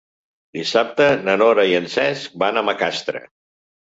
[0.57, 3.23] Dissabte na Nora i en Cesc van a Macastre.